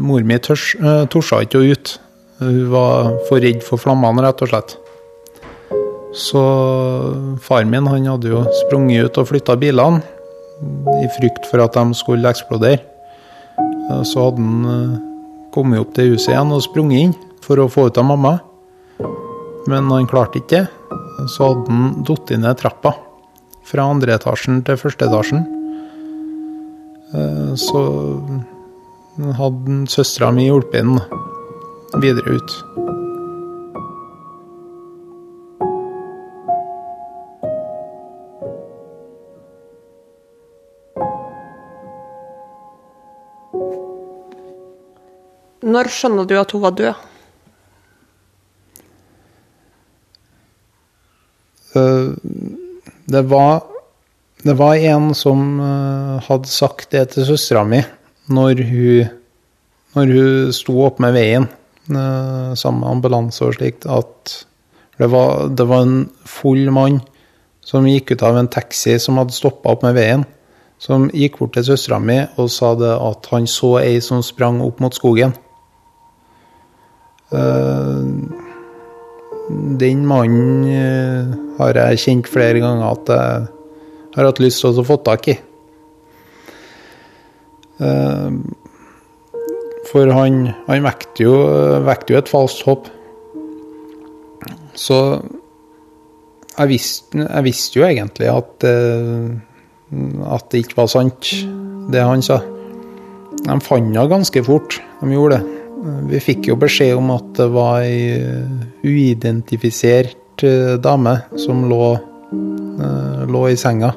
[0.00, 1.98] mor mi uh, torde ikke å ut.
[2.38, 4.76] Hun var for redd for flammene, rett og slett.
[6.14, 6.42] Så
[7.42, 10.02] far min han hadde jo sprunget ut og flytta bilene
[11.02, 12.82] i frykt for at de skulle eksplodere.
[14.06, 14.98] Så hadde han
[15.54, 18.36] kommet opp til huset igjen og sprunget inn for å få ut av mamma.
[19.70, 20.66] Men han klarte ikke det.
[21.32, 22.94] Så hadde han falt ned trappa
[23.66, 25.46] fra andre etasjen til første etasjen.
[27.12, 27.80] Eh, så
[29.36, 31.00] hadde søstera mi hjulpet ham
[32.00, 32.54] videre ut.
[45.62, 46.94] Når skjønner du at hun var død?
[51.76, 52.08] Eh,
[53.12, 53.62] det var,
[54.42, 57.78] det var en som eh, hadde sagt det til søstera mi
[58.32, 59.10] når hun,
[59.94, 64.34] når hun sto opp med veien eh, sammen med ambulanse og slikt, at
[64.98, 67.00] det var, det var en full mann
[67.62, 70.26] som gikk ut av en taxi som hadde stoppa opp med veien,
[70.82, 74.58] som gikk bort til søstera mi og sa det at han så ei som sprang
[74.64, 75.34] opp mot skogen.
[79.82, 83.50] Den mannen eh, har jeg kjent flere ganger at jeg
[84.14, 85.36] har hatt lyst til å få tak i.
[87.82, 88.30] Eh,
[89.92, 91.36] for han, han vekte, jo,
[91.84, 92.88] vekte jo et falskt håp.
[94.78, 94.98] Så
[96.56, 101.28] jeg visste, jeg visste jo egentlig at, at det ikke var sant,
[101.92, 102.40] det han sa.
[103.42, 105.58] De fant henne ganske fort, de gjorde det.
[106.12, 108.20] Vi fikk jo beskjed om at det var ei
[108.86, 112.11] uidentifisert eh, dame som lå, eh,
[113.32, 113.92] lå i senga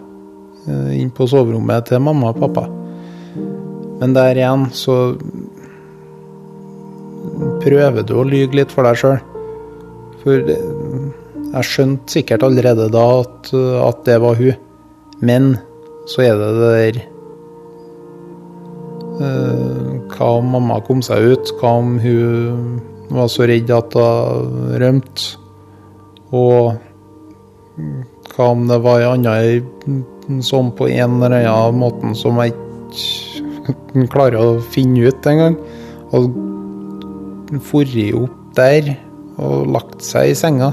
[0.67, 2.65] eh, inn på soverommet til mamma og pappa.
[3.99, 5.15] Men der igjen så
[7.63, 9.19] prøver du å lyge litt for deg sjøl.
[10.23, 14.63] For jeg skjønte sikkert allerede da at, at det var hun.
[15.25, 15.53] Men
[16.11, 17.03] så er det det der
[20.15, 21.53] hva om mamma kom seg ut?
[21.59, 22.79] Hva om hun
[23.15, 25.37] var så redd at hun rømte?
[26.35, 26.75] Og
[28.35, 34.07] hva om det var en annen sånn på en eller annen måte som jeg ikke
[34.13, 35.57] klarer å finne ut engang?
[36.15, 36.29] Og
[37.63, 38.95] dratt opp der
[39.41, 40.71] og lagt seg i senga.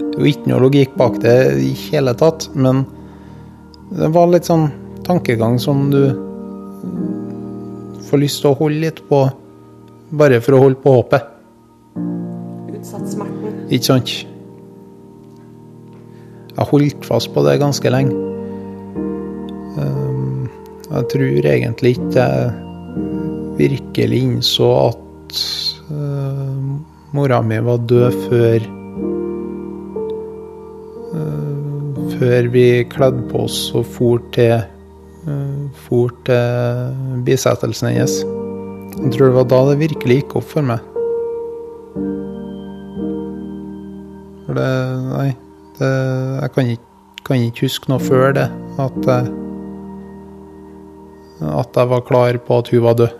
[0.00, 2.84] Det var ikke noe logikk bak det i hele tatt, men
[3.92, 4.68] det var litt sånn
[5.06, 6.02] tankegang som du
[8.06, 9.26] får lyst til å holde litt på
[10.16, 11.28] bare for å holde på håpet.
[12.76, 13.60] Utsatt smerten.
[13.68, 14.16] Ikke sant?
[16.56, 18.16] Jeg holdt fast på det ganske lenge.
[19.76, 20.46] Ehm,
[20.88, 22.54] jeg tror egentlig ikke jeg
[23.56, 25.40] virkelig innså at
[25.90, 26.72] uh,
[27.16, 28.66] mora mi var død før
[31.16, 31.52] uh,
[32.16, 34.56] Før vi kledde på oss og for til
[35.86, 38.20] for til bisettelsen hennes.
[38.96, 40.92] Jeg tror det var da det virkelig gikk opp for meg.
[44.46, 44.70] For det
[45.10, 45.32] Nei.
[45.76, 45.92] Det,
[46.40, 46.82] jeg kan ikke,
[47.26, 48.46] kan ikke, huske noe før det.
[48.80, 49.28] At jeg,
[51.52, 53.14] at jeg var klar på at hun var død.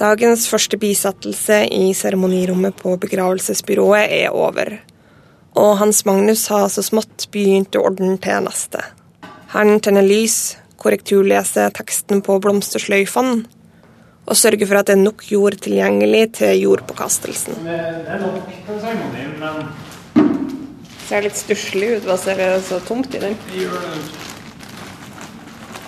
[0.00, 4.78] Dagens første bisettelse i seremonirommet på begravelsesbyrået er over.
[5.60, 8.80] Og Hans Magnus har så smått begynt å ordne til neste.
[9.52, 13.42] Han tenner lys, korrekturleser teksten på blomstersløyfene,
[14.30, 17.60] og sørger for at det er nok jord tilgjengelig til jordpåkastelsen.
[17.66, 19.72] Det er nok til seremonien, men
[21.10, 23.32] Ser litt stusslig ut, hva ser det så tomt i den?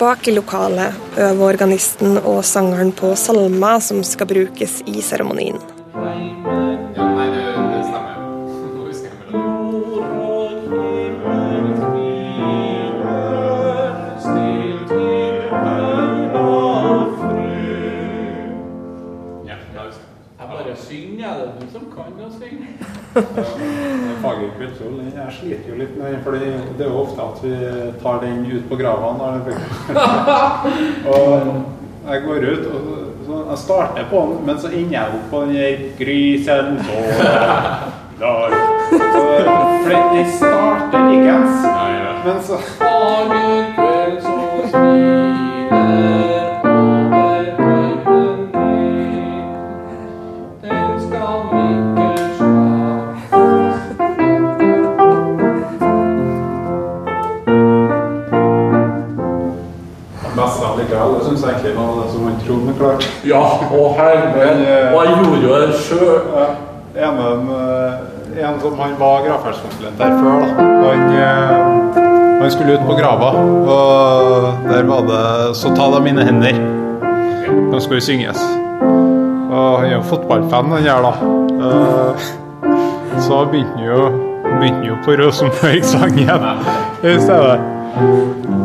[0.01, 5.63] Bak i lokalet øver organisten og sangeren på salmer som skal brukes i seremonien.
[24.22, 27.55] Fager kultur, jeg sliter jo litt med den, for det er jo ofte at vi
[28.03, 28.79] tar den ut på
[29.48, 29.72] bygger.
[31.12, 31.27] og
[32.09, 32.81] jeg går ut, og
[33.27, 37.03] så jeg starter på den, men så ender jeg opp på den der grisen så
[38.22, 38.57] der.
[38.90, 38.98] Så,
[39.83, 41.38] For den starter ja.
[42.25, 42.59] men så
[61.33, 63.07] syns egentlig var det som han trodde han klarte.
[63.25, 63.42] Ja,
[63.73, 64.95] og herre.
[64.95, 66.18] Og jeg gjorde jo det sjøl.
[66.97, 70.66] Ja, en, eh, en som han var gravferdskonsulent der før, da.
[70.83, 73.31] Han, eh, han skulle ut på grava,
[73.77, 77.73] og der var det 'Så ta deg mine hender'.
[77.73, 78.40] De skal vi synges.
[79.51, 81.12] Og han er jo fotballfan, han her, da.
[81.66, 82.14] Eh,
[83.21, 84.11] Så begynte han jo,
[84.61, 86.42] begynte han jo på Rosenborg-sangen
[87.05, 87.61] i stedet.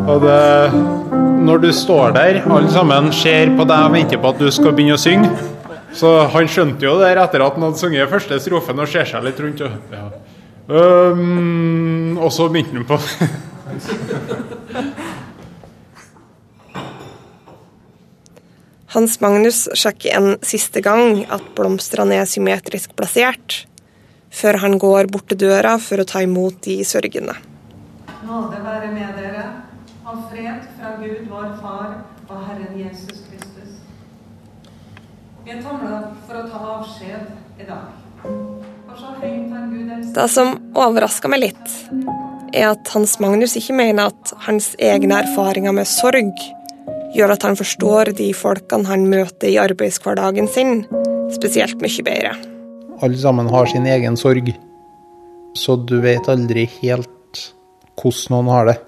[0.08, 0.70] Og det,
[1.38, 4.74] når du står der, alle sammen ser på deg og venter på at du skal
[4.76, 5.30] begynne å synge,
[5.96, 9.24] så han skjønte jo det etter at han hadde sunget første strofen og ser seg
[9.24, 9.60] litt rundt.
[9.64, 10.04] Og, ja.
[10.68, 12.98] um, og så begynte han på
[18.94, 23.66] Hans Magnus sjekker en siste gang at blomstene er symmetrisk plassert,
[24.32, 27.36] før han går bort til døra for å ta imot de sørgende.
[28.28, 29.67] Nåde være med dere,
[30.08, 31.96] og fred fra Gud vår Far
[32.28, 33.74] og Herren Jesus Kristus.
[35.44, 37.92] Vi er samla for å ta avskjed i dag.
[40.14, 41.74] Det som overrasker meg litt,
[42.56, 46.32] er at Hans Magnus ikke mener at hans egne erfaringer med sorg
[47.14, 50.82] gjør at han forstår de folkene han møter i arbeidshverdagen sin,
[51.36, 52.34] spesielt mye bedre.
[53.04, 54.50] Alle sammen har sin egen sorg,
[55.56, 57.44] så du vet aldri helt
[58.00, 58.78] hvordan noen har det.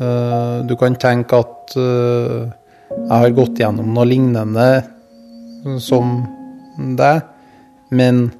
[0.00, 2.48] Eh, Du kan tenke at eh,
[2.90, 4.68] jeg har gått gjennom noe lignende
[5.78, 6.22] som
[6.96, 7.20] deg,
[7.92, 8.30] men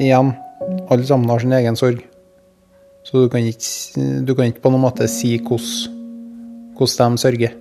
[0.00, 0.32] igjen,
[0.90, 2.00] alle sammen har sin egen sorg.
[3.06, 7.52] Så du kan ikke, du kan ikke på noen måte si hvordan, de sørger.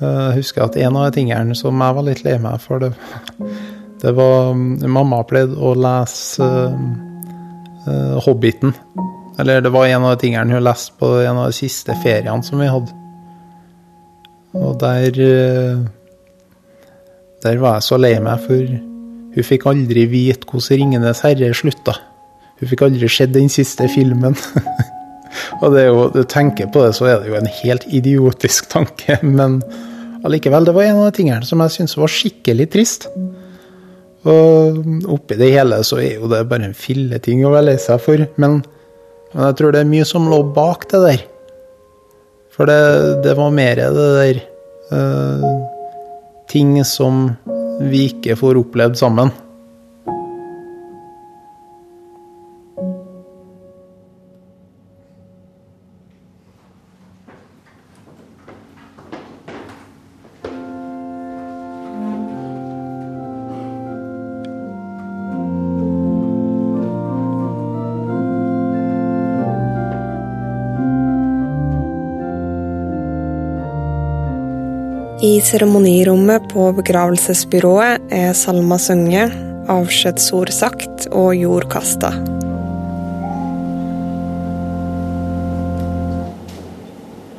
[0.00, 2.78] Eh, Jeg husker at en av de tingene som jeg var litt lei meg for,
[2.80, 2.94] det,
[4.00, 6.80] det var Mamma pleide å lese eh,
[8.24, 8.74] Hobbiten.
[9.40, 12.44] Eller det var en av de tingene hun leste på en av de siste feriene
[12.44, 12.92] som vi hadde.
[14.58, 15.82] Og der eh,
[17.40, 18.72] Der var jeg så lei meg, for
[19.30, 21.94] hun fikk aldri vite hvordan 'Ringenes herre' slutta.
[22.60, 24.36] Hun fikk aldri sett den siste filmen.
[25.62, 28.68] Og det er jo, du tenker på det, så er det jo en helt idiotisk
[28.68, 29.62] tanke, men
[30.24, 33.08] allikevel, det var en av de tingene som jeg syntes var skikkelig trist.
[34.28, 38.02] Og oppi det hele så er jo det bare en filleting å være lei seg
[38.04, 38.58] for, men,
[39.32, 41.22] men jeg tror det er mye som lå bak det der.
[42.52, 42.80] For det,
[43.24, 44.40] det var mer det der
[44.92, 45.44] uh,
[46.50, 47.28] Ting som
[47.86, 49.30] vi ikke får opplevd sammen.
[75.44, 79.32] Seremonirommet på begravelsesbyrået er salma sunget,
[79.70, 82.10] avskjedsord sagt og jord kasta.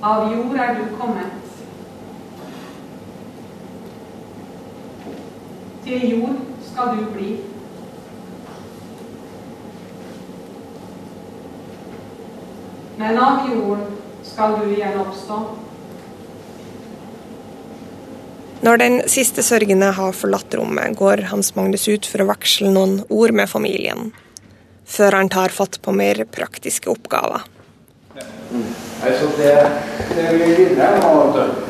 [0.02, 1.32] Av jord er du kommet.
[5.86, 6.38] Til jord
[6.70, 7.32] skal du bli.
[13.02, 13.90] Men av jord
[14.24, 15.44] skal du igjen oppstå.
[18.62, 23.00] Når den siste sørgende har forlatt rommet, går Hans Magnus ut for å veksle noen
[23.10, 24.12] ord med familien,
[24.86, 27.48] før han tar fatt på mer praktiske oppgaver.
[28.52, 28.70] Mm.
[29.02, 29.56] Altså det,
[30.14, 31.12] det vi vinner nå,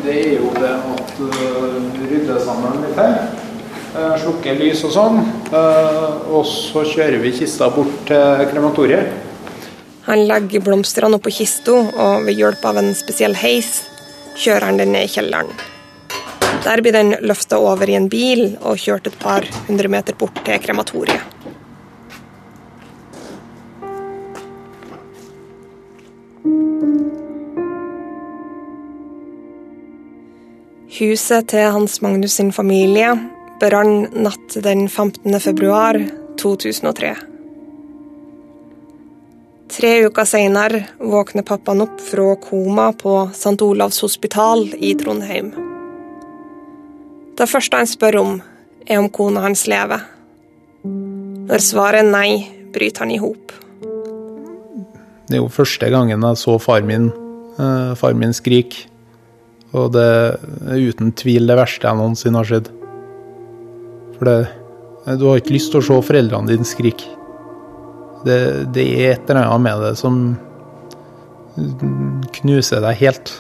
[0.03, 1.79] det er jo det at uh,
[2.11, 3.19] rydde sammen litt her.
[3.95, 5.23] Uh, slukke lys og sånn.
[5.47, 9.15] Uh, og så kjører vi kista bort til krematoriet.
[10.09, 13.77] Han legger blomstene oppå kista, og ved hjelp av en spesiell heis
[14.35, 15.70] kjører han den ned i kjelleren.
[16.62, 20.38] Der blir den løfta over i en bil og kjørt et par hundre meter bort
[20.45, 21.22] til krematoriet.
[31.01, 33.16] Huset til Hans Magnus sin familie
[33.62, 35.39] brann natt den 15.
[35.39, 35.97] februar
[36.38, 37.16] 2003.
[39.72, 43.57] Tre uker senere våkner pappaen opp fra koma på St.
[43.66, 45.70] Olavs hospital i Trondheim.
[47.41, 48.33] Det første han spør om,
[48.85, 50.03] er om kona hans lever.
[50.85, 52.35] Når svaret er nei,
[52.69, 53.55] bryter han i hop.
[55.25, 57.09] Det er jo første gangen jeg så far min,
[57.57, 58.85] eh, far min skrike.
[59.73, 62.69] Og det er uten tvil det verste jeg noensinne har sett.
[64.19, 64.37] For det,
[65.17, 67.09] du har ikke lyst til å se foreldrene dine skrike.
[68.21, 70.37] Det, det er et eller annet med det som
[72.37, 73.33] knuser deg helt.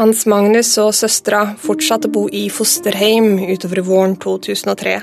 [0.00, 4.94] Hans Magnus og søstera fortsatte å bo i fosterheim utover våren 2003.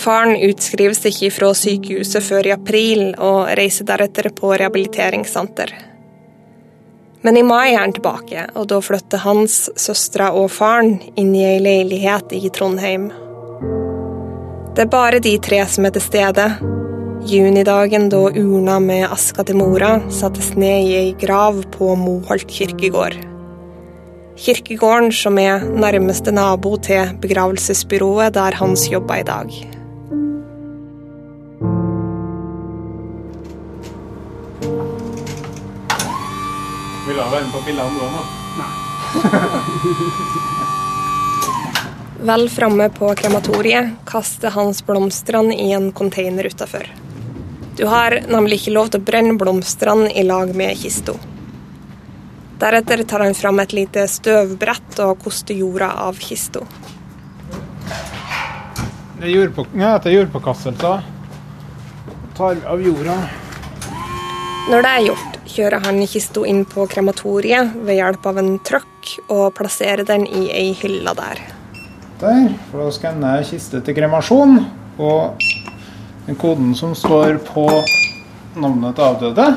[0.00, 5.74] Faren utskrives ikke fra sykehuset før i april, og reiser deretter på rehabiliteringssenter.
[7.20, 11.44] Men i mai er han tilbake, og da flytter hans, søstera og faren inn i
[11.50, 13.10] ei leilighet i Trondheim.
[14.72, 16.46] Det er bare de tre som er til stede.
[17.28, 23.29] Junidagen da urna med aska til mora sattes ned i ei grav på Moholt kirkegård.
[24.40, 29.48] Kirkegården som er nærmeste nabo til begravelsesbyrået der Hans jobber i dag.
[37.04, 38.12] Vil du være med på bildene òg,
[38.56, 38.64] nå?
[42.30, 46.88] Vel framme på krematoriet kaster Hans blomstene i en container utafor.
[47.76, 51.12] Du har nemlig ikke lov til å brenne blomstene i lag med kista.
[52.60, 56.60] Deretter tar han fram et lite støvbrett og koster jorda av kista.
[59.20, 61.06] Det er jordpå, ja, etter jordpåkastelser
[62.36, 63.16] tar av jorda.
[64.70, 69.14] Når det er gjort, kjører han kista inn på krematoriet ved hjelp av en trøkk
[69.32, 71.42] og plasserer den i ei hylle der.
[72.20, 74.60] Der, for å skanne kiste til kremasjon.
[75.00, 75.40] Og
[76.26, 77.64] den koden som står på
[78.60, 79.50] navnet til avdøde.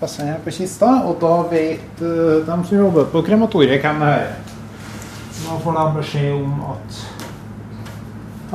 [0.00, 4.00] Fester den her på kista, og da vet uh, de som jobber på krematoriet, hvem
[4.00, 4.30] det er.
[5.40, 7.00] Da får de beskjed om at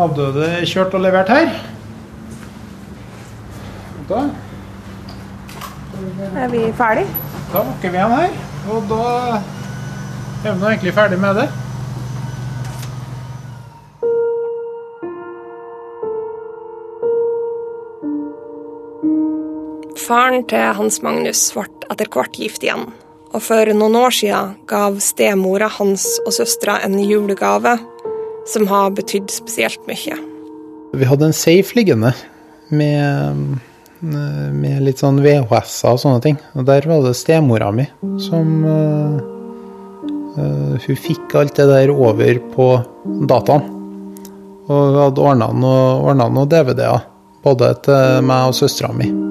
[0.06, 1.54] avdøde er kjørt og levert her.
[4.10, 4.24] Da
[6.36, 7.06] Er vi ferdig?
[7.54, 8.34] Da lukker vi igjen her,
[8.74, 9.04] og da
[9.36, 11.48] er vi nå egentlig ferdig med det.
[20.06, 22.92] Faren til Hans Magnus ble etter hvert gift igjen,
[23.34, 27.74] og for noen år siden gav stemora hans og søstera en julegave
[28.52, 30.20] som har betydd spesielt mye.
[30.94, 32.14] Vi hadde en safe liggende
[32.70, 33.58] med,
[34.06, 36.38] med litt sånn VHS-er og sånne ting.
[36.54, 37.88] Og der var det stemora mi
[38.22, 39.18] som uh,
[40.86, 42.72] Hun fikk alt det der over på
[43.26, 43.70] dataen.
[44.70, 47.08] Og hun hadde ordna noen noe DVD-er,
[47.46, 49.25] både til meg og søstera mi.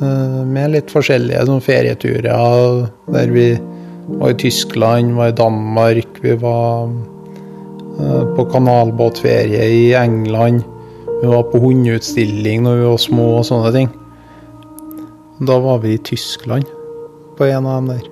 [0.00, 3.46] Uh, med litt forskjellige sånn ferieturer der vi
[4.10, 6.88] var i Tyskland, var i Danmark, vi var
[8.36, 10.64] på kanalbåtferie i England.
[11.22, 13.90] Vi var på hundeutstilling når vi var små og sånne ting.
[15.46, 16.68] Da var vi i Tyskland
[17.36, 18.06] på en av dem der.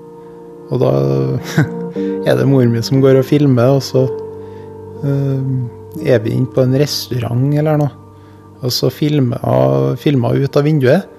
[0.69, 0.93] Og da
[2.29, 5.41] er det mor mi som går og filmer, og så uh,
[6.05, 7.93] er vi inne på en restaurant eller noe.
[8.59, 11.18] Og så filmer hun ut av vinduet.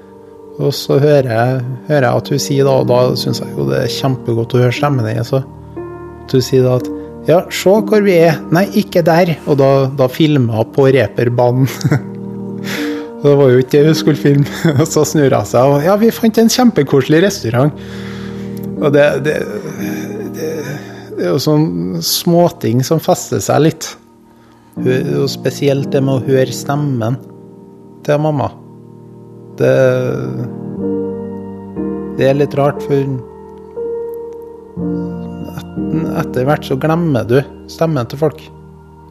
[0.60, 3.68] Og så hører jeg, hører jeg at hun sier da, og da syns jeg jo
[3.70, 5.32] det er kjempegodt å høre stemmen hennes.
[5.32, 6.89] At hun sier da at
[7.30, 8.39] ja, se hvor vi er.
[8.55, 9.36] Nei, ikke der.
[9.47, 11.70] Og da, da filma på reperbanen.
[13.24, 14.60] det var jo ikke det hun skulle filme.
[14.80, 17.88] Og så snur hun seg og ja, vi fant en kjempekoselig restaurant.
[18.80, 19.39] Og det, det,
[20.36, 20.51] det,
[21.16, 23.91] det er jo sånn småting som fester seg litt.
[24.80, 27.20] Og spesielt det med å høre stemmen
[28.07, 28.51] til mamma.
[29.60, 29.74] Det,
[32.20, 33.03] det er litt rart, for
[36.20, 37.39] etter hvert så glemmer du
[37.72, 38.39] stemmen til folk.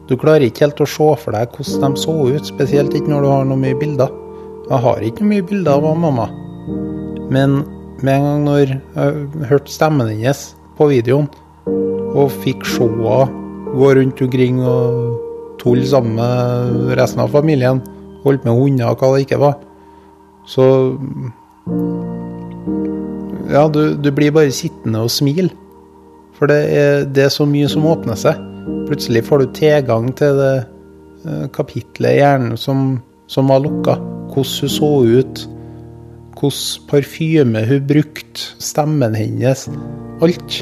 [0.09, 3.25] Du klarer ikke helt å se for deg hvordan de så ut, spesielt ikke når
[3.25, 4.09] du har noe mye bilder.
[4.69, 6.25] Jeg har ikke mye bilder av mamma.
[7.29, 7.61] Men
[8.01, 10.43] med en gang når jeg hørte stemmen hennes
[10.79, 11.29] på videoen,
[12.17, 13.21] og fikk se henne
[13.69, 17.83] gå rundt omkring og tulle sammen med resten av familien,
[18.23, 19.59] holdt med hunder og hva det ikke var,
[20.49, 20.65] så
[23.49, 25.49] Ja, du, du blir bare sittende og smile.
[26.37, 28.37] For det er, det er så mye som åpner seg.
[28.87, 30.53] Plutselig får du tilgang til det
[31.25, 33.97] eh, kapitlet i hjernen som, som var lukka.
[34.29, 35.45] Hvordan hun så ut.
[36.39, 38.53] Hvordan parfyme hun brukte.
[38.61, 39.67] Stemmen hennes.
[40.21, 40.61] Alt.